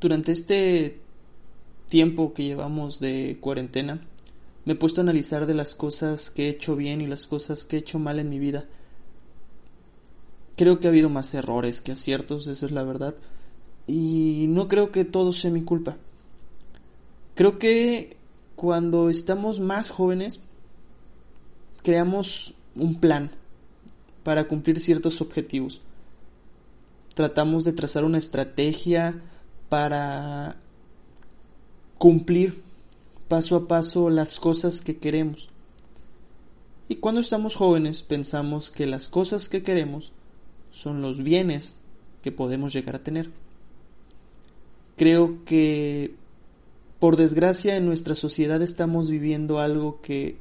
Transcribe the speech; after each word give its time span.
Durante 0.00 0.32
este 0.32 1.00
tiempo 1.88 2.34
que 2.34 2.44
llevamos 2.44 3.00
de 3.00 3.38
cuarentena, 3.40 4.06
me 4.64 4.74
he 4.74 4.76
puesto 4.76 5.00
a 5.00 5.04
analizar 5.04 5.46
de 5.46 5.54
las 5.54 5.74
cosas 5.74 6.30
que 6.30 6.46
he 6.46 6.50
hecho 6.50 6.76
bien 6.76 7.00
y 7.00 7.06
las 7.06 7.26
cosas 7.26 7.64
que 7.64 7.76
he 7.76 7.80
hecho 7.80 7.98
mal 7.98 8.18
en 8.18 8.28
mi 8.28 8.38
vida. 8.38 8.66
Creo 10.56 10.78
que 10.78 10.86
ha 10.86 10.90
habido 10.90 11.08
más 11.08 11.34
errores 11.34 11.80
que 11.80 11.92
aciertos, 11.92 12.46
eso 12.46 12.66
es 12.66 12.72
la 12.72 12.82
verdad. 12.82 13.14
Y 13.86 14.46
no 14.48 14.68
creo 14.68 14.92
que 14.92 15.04
todo 15.04 15.32
sea 15.32 15.50
mi 15.50 15.62
culpa. 15.62 15.96
Creo 17.34 17.58
que 17.58 18.16
cuando 18.56 19.08
estamos 19.08 19.60
más 19.60 19.90
jóvenes, 19.90 20.40
creamos 21.82 22.54
un 22.76 23.00
plan 23.00 23.30
para 24.22 24.44
cumplir 24.44 24.80
ciertos 24.80 25.20
objetivos. 25.20 25.80
Tratamos 27.14 27.64
de 27.64 27.72
trazar 27.72 28.04
una 28.04 28.18
estrategia 28.18 29.22
para 29.68 30.56
cumplir 31.98 32.62
paso 33.28 33.56
a 33.56 33.68
paso 33.68 34.10
las 34.10 34.40
cosas 34.40 34.80
que 34.80 34.96
queremos. 34.96 35.50
Y 36.88 36.96
cuando 36.96 37.20
estamos 37.20 37.56
jóvenes 37.56 38.02
pensamos 38.02 38.70
que 38.70 38.86
las 38.86 39.08
cosas 39.08 39.48
que 39.48 39.62
queremos 39.62 40.12
son 40.70 41.02
los 41.02 41.22
bienes 41.22 41.76
que 42.22 42.32
podemos 42.32 42.72
llegar 42.72 42.96
a 42.96 43.04
tener. 43.04 43.30
Creo 44.96 45.44
que 45.44 46.14
por 46.98 47.16
desgracia 47.16 47.76
en 47.76 47.86
nuestra 47.86 48.14
sociedad 48.14 48.62
estamos 48.62 49.10
viviendo 49.10 49.60
algo 49.60 50.00
que 50.00 50.36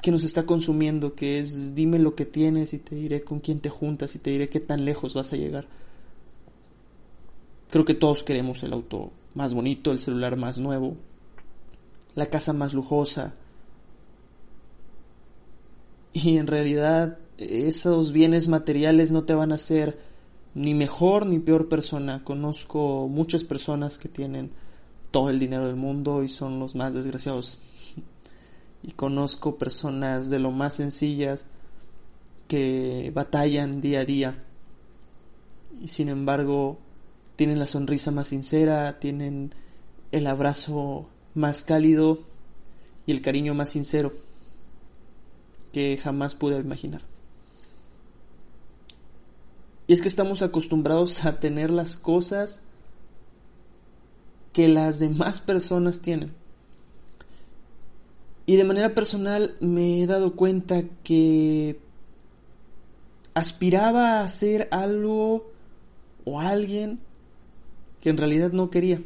que 0.00 0.12
nos 0.12 0.22
está 0.22 0.46
consumiendo, 0.46 1.14
que 1.14 1.40
es 1.40 1.74
dime 1.74 1.98
lo 1.98 2.14
que 2.14 2.24
tienes 2.24 2.72
y 2.72 2.78
te 2.78 2.94
diré 2.94 3.22
con 3.22 3.40
quién 3.40 3.58
te 3.58 3.68
juntas 3.68 4.14
y 4.14 4.20
te 4.20 4.30
diré 4.30 4.48
qué 4.48 4.60
tan 4.60 4.84
lejos 4.84 5.14
vas 5.14 5.32
a 5.32 5.36
llegar. 5.36 5.66
Creo 7.70 7.84
que 7.84 7.94
todos 7.94 8.22
queremos 8.22 8.62
el 8.62 8.72
auto 8.72 9.12
más 9.34 9.54
bonito, 9.54 9.92
el 9.92 9.98
celular 9.98 10.36
más 10.36 10.58
nuevo, 10.58 10.96
la 12.14 12.26
casa 12.26 12.52
más 12.52 12.74
lujosa. 12.74 13.34
Y 16.12 16.38
en 16.38 16.46
realidad 16.46 17.18
esos 17.36 18.12
bienes 18.12 18.48
materiales 18.48 19.12
no 19.12 19.24
te 19.24 19.34
van 19.34 19.52
a 19.52 19.56
hacer 19.56 19.98
ni 20.54 20.74
mejor 20.74 21.26
ni 21.26 21.38
peor 21.38 21.68
persona. 21.68 22.24
Conozco 22.24 23.06
muchas 23.08 23.44
personas 23.44 23.98
que 23.98 24.08
tienen 24.08 24.50
todo 25.10 25.30
el 25.30 25.38
dinero 25.38 25.66
del 25.66 25.76
mundo 25.76 26.22
y 26.22 26.28
son 26.28 26.58
los 26.58 26.74
más 26.74 26.94
desgraciados. 26.94 27.62
Y 28.82 28.92
conozco 28.92 29.58
personas 29.58 30.30
de 30.30 30.38
lo 30.38 30.50
más 30.50 30.74
sencillas 30.74 31.46
que 32.46 33.12
batallan 33.14 33.80
día 33.80 34.00
a 34.00 34.04
día 34.04 34.44
y 35.82 35.88
sin 35.88 36.08
embargo 36.08 36.78
tienen 37.38 37.60
la 37.60 37.68
sonrisa 37.68 38.10
más 38.10 38.26
sincera, 38.26 38.98
tienen 38.98 39.54
el 40.10 40.26
abrazo 40.26 41.08
más 41.34 41.62
cálido 41.62 42.24
y 43.06 43.12
el 43.12 43.20
cariño 43.20 43.54
más 43.54 43.68
sincero 43.68 44.12
que 45.72 45.96
jamás 45.98 46.34
pude 46.34 46.58
imaginar. 46.58 47.02
Y 49.86 49.92
es 49.92 50.02
que 50.02 50.08
estamos 50.08 50.42
acostumbrados 50.42 51.24
a 51.24 51.38
tener 51.38 51.70
las 51.70 51.96
cosas 51.96 52.60
que 54.52 54.66
las 54.66 54.98
demás 54.98 55.40
personas 55.40 56.00
tienen. 56.00 56.34
Y 58.46 58.56
de 58.56 58.64
manera 58.64 58.96
personal 58.96 59.54
me 59.60 60.02
he 60.02 60.08
dado 60.08 60.34
cuenta 60.34 60.82
que 61.04 61.78
aspiraba 63.34 64.18
a 64.18 64.24
hacer 64.24 64.66
algo 64.72 65.52
o 66.24 66.40
alguien 66.40 67.06
en 68.10 68.16
realidad 68.16 68.52
no 68.52 68.70
quería. 68.70 69.00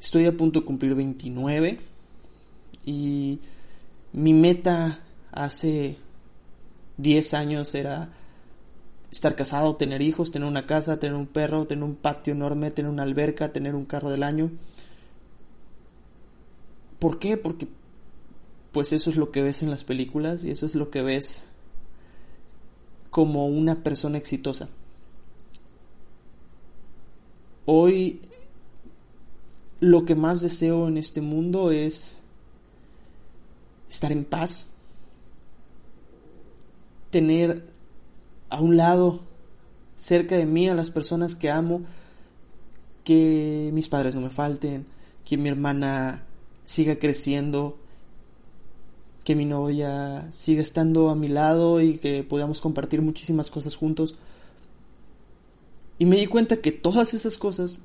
Estoy 0.00 0.26
a 0.26 0.36
punto 0.36 0.60
de 0.60 0.66
cumplir 0.66 0.94
29 0.94 1.78
y 2.86 3.38
mi 4.12 4.32
meta 4.32 5.00
hace 5.30 5.98
10 6.96 7.34
años 7.34 7.74
era 7.74 8.12
estar 9.10 9.36
casado, 9.36 9.76
tener 9.76 10.02
hijos, 10.02 10.30
tener 10.30 10.48
una 10.48 10.66
casa, 10.66 10.98
tener 10.98 11.16
un 11.16 11.26
perro, 11.26 11.66
tener 11.66 11.84
un 11.84 11.96
patio 11.96 12.32
enorme, 12.32 12.70
tener 12.70 12.90
una 12.90 13.02
alberca, 13.02 13.52
tener 13.52 13.74
un 13.74 13.84
carro 13.84 14.10
del 14.10 14.22
año. 14.22 14.50
¿Por 16.98 17.18
qué? 17.18 17.36
Porque 17.36 17.68
pues 18.72 18.92
eso 18.92 19.10
es 19.10 19.16
lo 19.16 19.30
que 19.30 19.42
ves 19.42 19.62
en 19.62 19.70
las 19.70 19.84
películas 19.84 20.44
y 20.44 20.50
eso 20.50 20.66
es 20.66 20.74
lo 20.74 20.90
que 20.90 21.02
ves 21.02 21.48
como 23.10 23.46
una 23.46 23.82
persona 23.82 24.18
exitosa. 24.18 24.68
Hoy 27.66 28.20
lo 29.80 30.04
que 30.04 30.14
más 30.14 30.40
deseo 30.40 30.88
en 30.88 30.98
este 30.98 31.20
mundo 31.20 31.70
es 31.70 32.22
estar 33.88 34.12
en 34.12 34.24
paz, 34.24 34.72
tener 37.10 37.66
a 38.48 38.60
un 38.60 38.76
lado, 38.76 39.20
cerca 39.96 40.36
de 40.36 40.46
mí, 40.46 40.68
a 40.68 40.74
las 40.74 40.90
personas 40.90 41.36
que 41.36 41.50
amo, 41.50 41.82
que 43.04 43.70
mis 43.72 43.88
padres 43.88 44.14
no 44.14 44.20
me 44.20 44.30
falten, 44.30 44.86
que 45.24 45.36
mi 45.36 45.48
hermana 45.48 46.24
siga 46.64 46.98
creciendo, 46.98 47.76
que 49.24 49.34
mi 49.34 49.44
novia 49.44 50.26
siga 50.30 50.62
estando 50.62 51.10
a 51.10 51.16
mi 51.16 51.28
lado 51.28 51.80
y 51.80 51.98
que 51.98 52.24
podamos 52.24 52.60
compartir 52.60 53.02
muchísimas 53.02 53.50
cosas 53.50 53.76
juntos. 53.76 54.16
Y 56.00 56.06
me 56.06 56.16
di 56.16 56.26
cuenta 56.26 56.56
que 56.56 56.72
todas 56.72 57.12
esas 57.12 57.36
cosas 57.36 57.78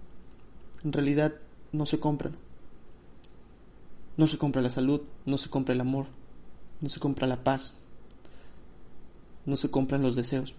en 0.86 0.94
realidad 0.94 1.36
no 1.74 1.86
se 1.86 2.00
compran. 2.00 2.38
No 4.16 4.30
se 4.30 4.38
compra 4.38 4.62
la 4.62 4.70
salud, 4.70 5.02
no 5.26 5.38
se 5.38 5.50
compra 5.50 5.76
el 5.76 5.82
amor, 5.82 6.06
no 6.82 6.88
se 6.88 7.02
compra 7.02 7.28
la 7.28 7.44
paz, 7.44 7.74
no 9.46 9.58
se 9.58 9.70
compran 9.70 10.02
los 10.02 10.16
deseos. 10.16 10.56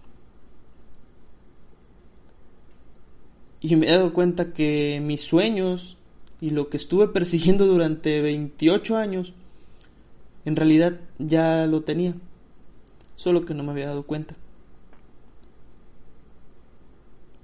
Y 3.59 3.75
me 3.75 3.87
he 3.87 3.91
dado 3.91 4.13
cuenta 4.13 4.53
que 4.53 5.01
mis 5.03 5.21
sueños 5.21 5.97
y 6.39 6.51
lo 6.51 6.69
que 6.69 6.77
estuve 6.77 7.07
persiguiendo 7.11 7.65
durante 7.65 8.21
28 8.21 8.97
años, 8.97 9.33
en 10.45 10.55
realidad 10.55 10.99
ya 11.17 11.65
lo 11.65 11.81
tenía, 11.81 12.13
solo 13.15 13.45
que 13.45 13.55
no 13.55 13.63
me 13.63 13.71
había 13.71 13.87
dado 13.87 14.03
cuenta. 14.03 14.35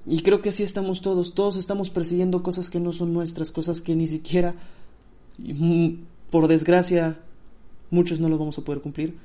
Y 0.05 0.21
creo 0.21 0.41
que 0.41 0.49
así 0.49 0.63
estamos 0.63 1.01
todos, 1.01 1.33
todos 1.33 1.55
estamos 1.55 1.89
persiguiendo 1.89 2.43
cosas 2.43 2.69
que 2.69 2.79
no 2.79 2.91
son 2.91 3.13
nuestras, 3.13 3.51
cosas 3.51 3.81
que 3.81 3.95
ni 3.95 4.07
siquiera, 4.07 4.55
por 6.29 6.47
desgracia, 6.47 7.19
muchos 7.89 8.19
no 8.19 8.27
los 8.27 8.39
vamos 8.39 8.57
a 8.57 8.63
poder 8.63 8.81
cumplir. 8.81 9.17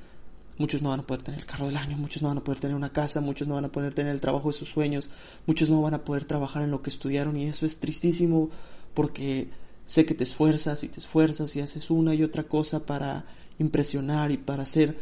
Muchos 0.57 0.81
no 0.81 0.89
van 0.89 0.99
a 0.99 1.07
poder 1.07 1.23
tener 1.23 1.39
el 1.39 1.45
carro 1.45 1.67
del 1.67 1.77
año, 1.77 1.97
muchos 1.97 2.21
no 2.21 2.27
van 2.27 2.37
a 2.37 2.43
poder 2.43 2.59
tener 2.59 2.75
una 2.75 2.91
casa, 2.91 3.21
muchos 3.21 3.47
no 3.47 3.55
van 3.55 3.63
a 3.63 3.71
poder 3.71 3.93
tener 3.93 4.11
el 4.11 4.19
trabajo 4.19 4.49
de 4.49 4.53
sus 4.53 4.69
sueños, 4.69 5.09
muchos 5.45 5.69
no 5.69 5.81
van 5.81 5.93
a 5.93 6.03
poder 6.03 6.25
trabajar 6.25 6.63
en 6.63 6.71
lo 6.71 6.81
que 6.81 6.89
estudiaron 6.89 7.37
y 7.37 7.45
eso 7.45 7.65
es 7.65 7.79
tristísimo 7.79 8.49
porque 8.93 9.47
sé 9.85 10.05
que 10.05 10.13
te 10.13 10.25
esfuerzas 10.25 10.83
y 10.83 10.89
te 10.89 10.99
esfuerzas 10.99 11.55
y 11.55 11.61
haces 11.61 11.89
una 11.89 12.13
y 12.13 12.23
otra 12.23 12.43
cosa 12.43 12.85
para 12.85 13.25
impresionar 13.57 14.31
y 14.31 14.37
para 14.37 14.65
ser 14.65 14.99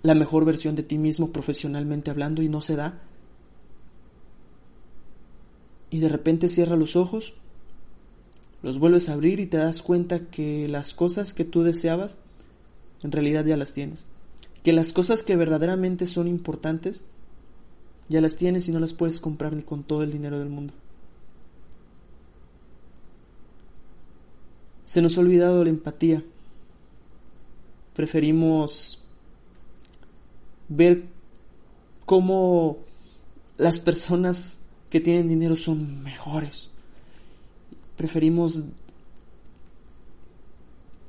la 0.00 0.14
mejor 0.14 0.46
versión 0.46 0.74
de 0.74 0.82
ti 0.82 0.96
mismo 0.96 1.32
profesionalmente 1.32 2.10
hablando 2.10 2.40
y 2.40 2.48
no 2.48 2.62
se 2.62 2.74
da 2.74 2.98
y 5.94 6.00
de 6.00 6.08
repente 6.08 6.48
cierra 6.48 6.74
los 6.74 6.96
ojos, 6.96 7.34
los 8.64 8.80
vuelves 8.80 9.08
a 9.08 9.12
abrir 9.12 9.38
y 9.38 9.46
te 9.46 9.58
das 9.58 9.80
cuenta 9.80 10.26
que 10.26 10.66
las 10.66 10.92
cosas 10.92 11.34
que 11.34 11.44
tú 11.44 11.62
deseabas 11.62 12.18
en 13.04 13.12
realidad 13.12 13.44
ya 13.44 13.56
las 13.56 13.74
tienes. 13.74 14.04
Que 14.64 14.72
las 14.72 14.92
cosas 14.92 15.22
que 15.22 15.36
verdaderamente 15.36 16.08
son 16.08 16.26
importantes 16.26 17.04
ya 18.08 18.20
las 18.20 18.34
tienes 18.34 18.66
y 18.66 18.72
no 18.72 18.80
las 18.80 18.92
puedes 18.92 19.20
comprar 19.20 19.52
ni 19.52 19.62
con 19.62 19.84
todo 19.84 20.02
el 20.02 20.10
dinero 20.10 20.40
del 20.40 20.48
mundo. 20.48 20.74
Se 24.82 25.00
nos 25.00 25.16
ha 25.16 25.20
olvidado 25.20 25.62
la 25.62 25.70
empatía. 25.70 26.24
Preferimos 27.94 29.00
ver 30.68 31.04
cómo 32.04 32.78
las 33.58 33.78
personas 33.78 34.63
que 34.94 35.00
tienen 35.00 35.28
dinero 35.28 35.56
son 35.56 36.04
mejores. 36.04 36.70
Preferimos 37.96 38.66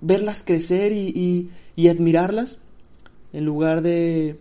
verlas 0.01 0.41
crecer 0.43 0.91
y, 0.91 1.51
admirarlas 1.87 2.57
en 3.31 3.45
lugar 3.45 3.83
de 3.83 4.39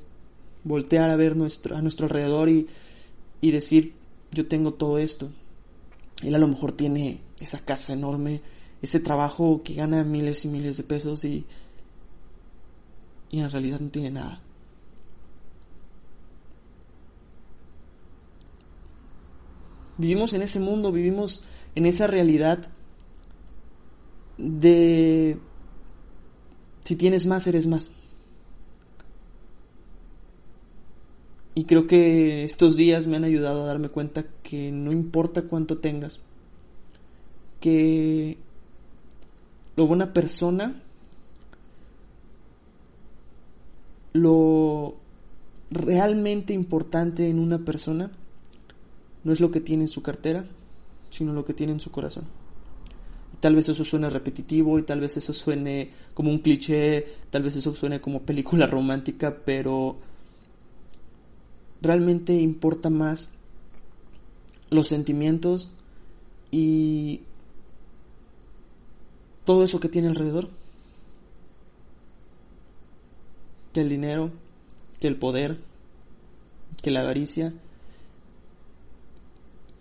voltear 0.62 1.11
a 1.11 1.17
ver 1.17 1.37
nuestro, 1.37 1.76
a 1.76 1.82
nuestro 1.82 2.06
alrededor 2.06 2.49
y, 2.49 2.67
decir, 3.43 3.93
yo 4.32 4.46
tengo 4.46 4.73
todo 4.73 4.96
esto. 4.96 5.31
Él 6.23 6.35
a 6.35 6.38
lo 6.38 6.49
mejor 6.49 6.73
tiene 6.73 7.20
esa 7.38 7.58
casa 7.58 7.93
enorme, 7.93 8.40
ese 8.81 8.99
trabajo 8.99 9.61
que 9.62 9.75
gana 9.75 10.05
miles 10.05 10.47
y 10.47 10.49
miles 10.49 10.79
de 10.79 10.85
pesos 10.85 11.23
y 11.26 11.44
en 13.31 13.50
realidad 13.50 13.79
no 13.79 13.90
tiene 13.90 14.11
nada. 14.11 14.44
Vivimos 19.96 20.32
en 20.32 20.43
ese 20.43 20.61
mundo, 20.61 20.91
vivimos 20.93 21.43
en 21.75 21.87
esa 21.87 22.06
realidad 22.06 22.70
de 24.38 25.38
si 26.85 26.96
tienes 26.96 27.26
más, 27.26 27.46
eres 27.46 27.67
más. 27.67 27.91
Y 31.55 31.64
creo 31.64 31.87
que 31.87 32.43
estos 32.43 32.76
días 32.76 33.06
me 33.06 33.17
han 33.17 33.25
ayudado 33.25 33.62
a 33.62 33.67
darme 33.67 33.88
cuenta 33.88 34.25
que 34.43 34.73
no 34.73 34.91
importa 34.91 35.43
cuánto 35.43 35.79
tengas, 35.79 36.20
que 37.61 38.38
lo 39.76 39.87
buena 39.87 40.12
persona, 40.12 40.82
lo 44.12 44.97
realmente 45.70 46.52
importante 46.52 47.29
en 47.29 47.38
una 47.38 47.58
persona 47.58 48.11
no 49.25 49.32
es 49.32 49.41
lo 49.41 49.50
que 49.50 49.61
tiene 49.61 49.85
en 49.85 49.88
su 49.88 50.03
cartera, 50.03 50.47
sino 51.11 51.32
lo 51.32 51.44
que 51.44 51.55
tiene 51.55 51.73
en 51.73 51.81
su 51.81 51.91
corazón. 51.91 52.25
Y 53.32 53.37
tal 53.38 53.56
vez 53.56 53.69
eso 53.69 53.85
suene 53.85 54.11
repetitivo 54.11 54.79
y 54.79 54.82
tal 54.82 55.00
vez 55.00 55.17
eso 55.17 55.32
suene 55.32 55.91
como 56.12 56.31
un 56.31 56.38
cliché, 56.38 57.06
tal 57.31 57.43
vez 57.43 57.56
eso 57.56 57.75
suene 57.75 58.00
como 58.00 58.23
película 58.23 58.67
romántica, 58.69 59.38
pero 59.44 59.97
realmente 61.81 62.35
importa 62.35 62.91
más 62.91 63.35
los 64.71 64.88
sentimientos 64.88 65.71
y 66.50 67.21
todo 69.44 69.65
eso 69.65 69.81
que 69.81 69.88
tiene 69.88 70.09
alrededor 70.09 70.49
que 73.73 73.81
el 73.81 73.88
dinero, 73.88 74.31
que 75.00 75.09
el 75.09 75.17
poder, 75.17 75.59
que 76.82 76.91
la 76.91 77.00
avaricia 77.00 77.53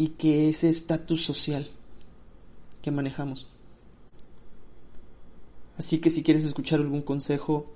y 0.04 0.10
que 0.10 0.50
ese 0.50 0.68
estatus 0.68 1.24
social 1.24 1.66
que 2.82 2.92
manejamos. 2.92 3.48
Así 5.78 6.00
que 6.00 6.10
si 6.10 6.24
quieres 6.24 6.44
escuchar 6.44 6.82
algún 6.82 7.04
consejo, 7.04 7.72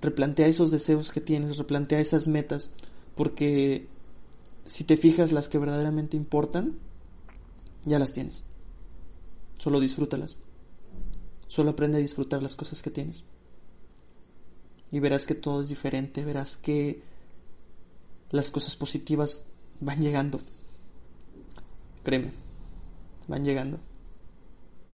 replantea 0.00 0.46
esos 0.46 0.70
deseos 0.70 1.12
que 1.12 1.20
tienes, 1.20 1.58
replantea 1.58 2.00
esas 2.00 2.26
metas, 2.26 2.72
porque 3.16 3.86
si 4.64 4.84
te 4.84 4.96
fijas 4.96 5.30
las 5.30 5.50
que 5.50 5.58
verdaderamente 5.58 6.16
importan, 6.16 6.78
ya 7.84 7.98
las 7.98 8.12
tienes. 8.12 8.44
Solo 9.58 9.80
disfrútalas. 9.80 10.38
Solo 11.48 11.72
aprende 11.72 11.98
a 11.98 12.00
disfrutar 12.00 12.42
las 12.42 12.56
cosas 12.56 12.80
que 12.80 12.90
tienes. 12.90 13.24
Y 14.90 15.00
verás 15.00 15.26
que 15.26 15.34
todo 15.34 15.60
es 15.60 15.68
diferente, 15.68 16.24
verás 16.24 16.56
que 16.56 17.02
las 18.30 18.50
cosas 18.50 18.74
positivas 18.74 19.48
van 19.80 20.00
llegando. 20.00 20.40
Créeme, 22.04 22.30
van 23.26 23.44
llegando. 23.44 23.93